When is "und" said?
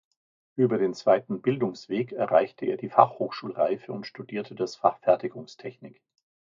3.93-4.07